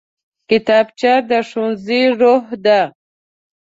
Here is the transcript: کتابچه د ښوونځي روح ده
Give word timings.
کتابچه 0.49 1.13
د 1.29 1.31
ښوونځي 1.47 2.01
روح 2.19 2.45
ده 2.65 2.79